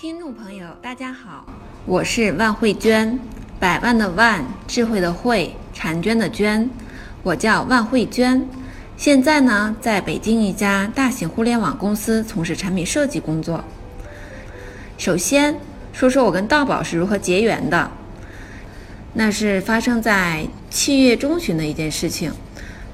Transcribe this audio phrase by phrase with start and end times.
[0.00, 1.44] 听众朋友，大家好，
[1.84, 3.20] 我是万慧娟，
[3.58, 6.70] 百万的万，智慧的慧，婵娟的娟，
[7.22, 8.48] 我叫万慧娟。
[8.96, 13.62] 现在呢，在北京一家大型互联网公司从事产品设计工作。
[14.96, 15.54] 首先
[15.92, 17.90] 说说我跟道宝是如何结缘的，
[19.12, 22.32] 那是发生在七月中旬的一件事情。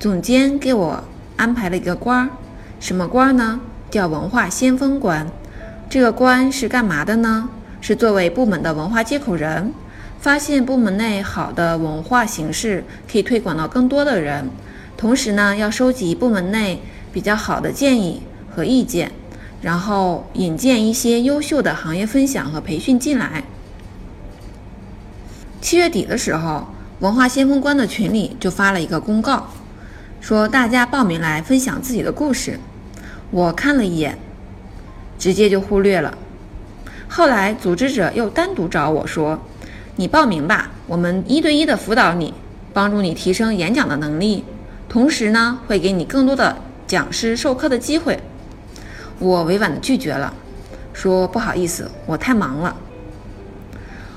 [0.00, 1.04] 总监给我
[1.36, 2.30] 安排了一个官儿，
[2.80, 3.60] 什么官儿呢？
[3.90, 5.30] 叫文化先锋官。
[5.94, 7.48] 这个官是干嘛的呢？
[7.80, 9.72] 是作为部门的文化接口人，
[10.18, 14.50] 发现部门内好的文化形式可以推广到更多的人，
[14.96, 19.12] 同时呢，要收集部门内比较好的建议和意见，
[19.62, 23.44] 然后引荐一些优秀的行业分享和培训进来。
[25.60, 26.66] 七月底的时候，
[26.98, 29.46] 文化先锋官的群里就发了一个公告，
[30.20, 32.58] 说大家报名来分享自己的故事。
[33.30, 34.18] 我看了一眼。
[35.18, 36.16] 直接就忽略了。
[37.08, 39.38] 后来组织者又单独找我说
[39.96, 42.34] ：“你报名吧，我们一对一的辅导你，
[42.72, 44.44] 帮助你提升演讲的能力，
[44.88, 46.56] 同时呢，会给你更多的
[46.86, 48.18] 讲师授课的机会。”
[49.20, 50.34] 我委婉的拒绝了，
[50.92, 52.76] 说：“不好意思，我太忙了。”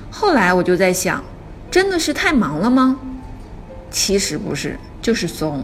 [0.09, 1.23] 后来我就在想，
[1.70, 3.00] 真的是太忙了吗？
[3.92, 5.64] 其实不是，就是怂，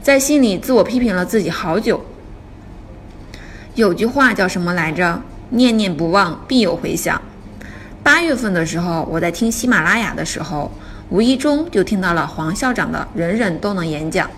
[0.00, 2.00] 在心里自我批评了自己好久。
[3.78, 5.22] 有句话叫什么来着？
[5.50, 7.22] 念念不忘，必有回响。
[8.02, 10.68] 八月份的时候，我在听喜马拉雅的时候，
[11.10, 14.28] 无意中就听到了黄校长的“人人都能演讲”，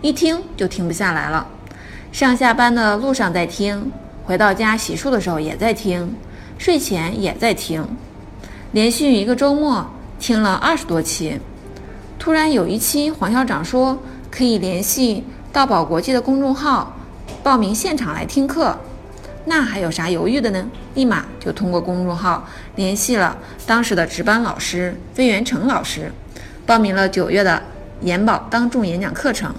[0.00, 1.48] 一听就停不下来了。
[2.12, 3.90] 上下班的路上在听，
[4.24, 6.14] 回到家洗漱的时候也在听，
[6.56, 7.84] 睡前也在听，
[8.70, 9.84] 连续一个周末
[10.20, 11.40] 听了二十多期。
[12.20, 13.98] 突然有一期黄校长说
[14.30, 16.94] 可以联系道宝国际的公众号。
[17.42, 18.78] 报名现场来听课，
[19.46, 20.66] 那还有啥犹豫的呢？
[20.94, 22.46] 立马就通过公众号
[22.76, 26.12] 联系了当时的值班老师魏元成老师，
[26.66, 27.62] 报名了九月的
[28.02, 29.54] 研保当众演讲课程。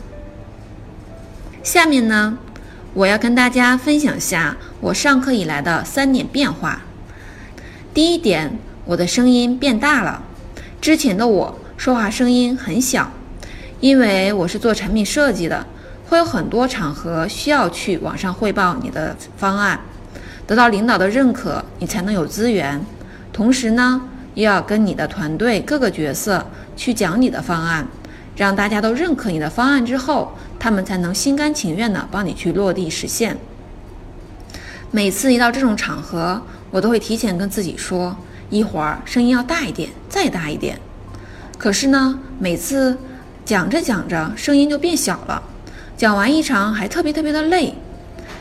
[1.64, 2.38] 下面呢，
[2.94, 6.82] 我要跟大家分享下我上课以来的三点变化。
[7.94, 10.22] 第一点，我的声音变大了。
[10.80, 13.12] 之前的我说话声音很小，
[13.80, 15.66] 因为我是做产品设计的。
[16.12, 19.80] 会有很多场合需要去网上汇报你的方案，
[20.46, 22.82] 得到领导的认可，你才能有资源。
[23.32, 24.02] 同时呢，
[24.34, 26.46] 又要跟你的团队各个角色
[26.76, 27.88] 去讲你的方案，
[28.36, 33.38] 让大家都认可你的方案之后，他们才能心甘情愿的帮你去落地实现。
[34.92, 36.42] 每次一到这种场合，
[36.72, 38.18] 我都会提前跟自己说，
[38.50, 40.78] 一会儿声音要大一点，再大一点。
[41.58, 42.98] 可是呢，每次
[43.46, 45.42] 讲着讲着，声音就变小了。
[46.02, 47.76] 讲完一场还特别特别的累，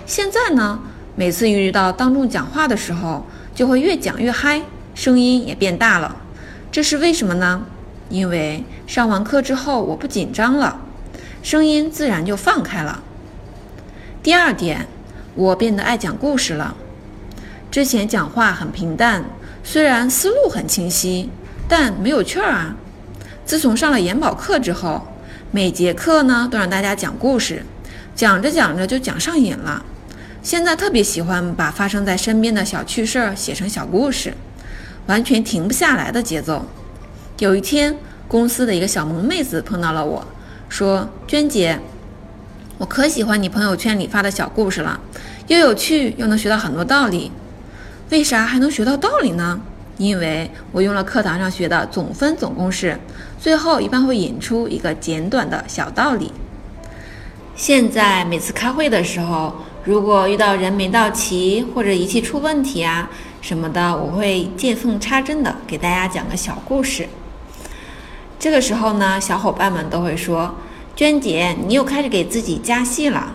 [0.07, 0.81] 现在呢，
[1.15, 4.63] 每次遇到当众讲话的时候，就会越讲越嗨，
[4.95, 6.17] 声音也变大了。
[6.73, 7.63] 这是为什么呢？
[8.09, 10.81] 因为上完课之后我不紧张了，
[11.43, 13.03] 声音自然就放开了。
[14.23, 14.87] 第二点，
[15.35, 16.75] 我变得爱讲故事了。
[17.71, 19.23] 之前讲话很平淡，
[19.63, 21.29] 虽然思路很清晰，
[21.69, 22.75] 但没有趣儿啊。
[23.45, 25.07] 自从上了研保课之后。
[25.53, 27.65] 每节课呢都让大家讲故事，
[28.15, 29.85] 讲着讲着就讲上瘾了。
[30.43, 34.33] 现在特别喜欢把发生在身边的小趣事儿写成小故事，
[35.07, 36.65] 完全停不下来的节奏。
[37.41, 37.97] 有一天，
[38.29, 40.25] 公司的一个小萌妹子碰到了我，
[40.69, 41.81] 说：“娟姐，
[42.79, 45.01] 我可喜欢你朋友圈里发的小故事了，
[45.49, 47.33] 又有趣又能学到很多道理。
[48.11, 49.61] 为啥还能学到道理呢？”
[50.01, 52.99] 因为我用了课堂上学的总分总公式，
[53.39, 56.33] 最后一般会引出一个简短的小道理。
[57.55, 63.11] 现在每次开会的时候，如果遇到人没到齐或者仪器出问题啊
[63.43, 67.07] 什么的，我会见缝插针的给大家讲个小故事。
[68.39, 70.55] 这个时候呢，小伙伴们都会说
[70.97, 73.35] ：“娟姐，你又开始给自己加戏了。”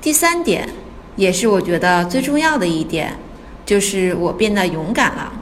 [0.00, 0.68] 第三点，
[1.16, 3.18] 也是我觉得最重要的一点。
[3.64, 5.32] 就是我变得勇敢了。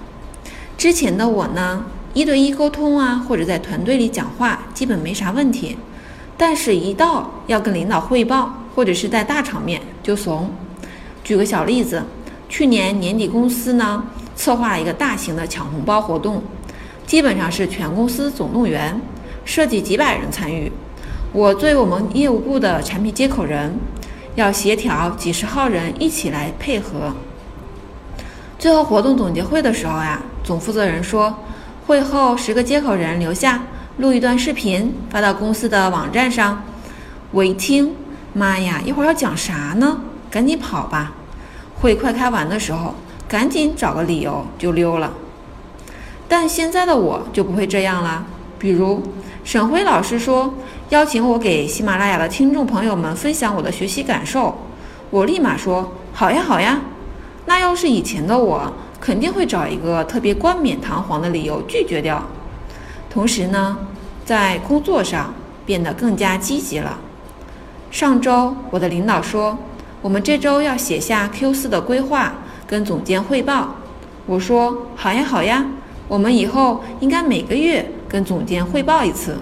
[0.77, 1.85] 之前的我呢，
[2.15, 5.77] 一对一沟通啊，或者在团队里讲话，基本没啥问题。
[6.37, 10.51] 但是，一到要跟领导汇报，或者是在大场面，就怂。
[11.23, 12.03] 举个小例子，
[12.49, 14.03] 去年年底公司呢
[14.35, 16.43] 策划了一个大型的抢红包活动，
[17.07, 18.99] 基本上是全公司总动员，
[19.45, 20.73] 设计几百人参与。
[21.33, 23.75] 我作为我们业务部的产品接口人，
[24.35, 27.13] 要协调几十号人一起来配合。
[28.61, 31.35] 最后活动总结会的时候呀，总负责人说，
[31.87, 33.63] 会后十个接口人留下
[33.97, 36.63] 录一段视频发到公司的网站上。
[37.31, 37.97] 我一听，
[38.35, 40.03] 妈呀，一会儿要讲啥呢？
[40.31, 41.15] 赶紧跑吧！
[41.81, 42.95] 会快开完的时候，
[43.27, 45.15] 赶紧找个理由就溜了。
[46.29, 48.27] 但现在的我就不会这样啦。
[48.59, 49.03] 比如
[49.43, 50.53] 沈辉老师说
[50.91, 54.59] 邀请我给喜马拉雅的听众朋友们分享我的学习感受，
[55.09, 56.79] 我立马说好呀好呀。
[57.47, 62.23] 那要是以前的我，肯定会找一个特别冠冕堂皇的理由拒绝掉。
[63.09, 63.77] 同时呢，
[64.25, 65.35] 在工作上
[65.67, 66.99] 变得更加积极了。
[67.91, 69.59] 上周我的领导说，
[70.01, 72.35] 我们这周要写下 Q 四的规划，
[72.67, 73.75] 跟总监汇报。
[74.27, 75.67] 我说好呀好呀，
[76.07, 79.39] 我们以后应该每个月跟总监汇报一次。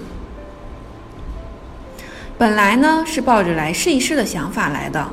[2.39, 5.09] 本来呢是抱着来试一试的想法来的，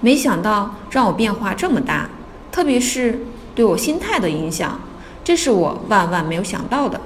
[0.00, 2.08] 没想到让我变化这么大，
[2.50, 4.80] 特别是对我心态的影响，
[5.22, 7.00] 这是我万万没有想到的。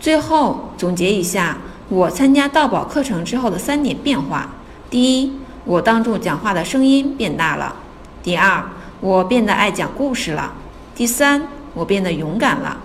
[0.00, 1.58] 最后总结一下。
[1.88, 4.54] 我参加盗宝课程之后的三点变化：
[4.88, 5.32] 第一，
[5.66, 7.74] 我当众讲话的声音变大了；
[8.22, 8.64] 第二，
[9.00, 10.54] 我变得爱讲故事了；
[10.94, 12.78] 第三，我变得勇敢了。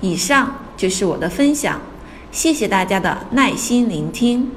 [0.00, 1.78] 以上就是我的分享，
[2.32, 4.50] 谢谢大家的耐心聆听。